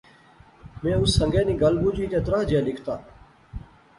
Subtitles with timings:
[0.83, 2.95] میں اس سنگے نی گل بجی تہ تراہ جیا لکھتا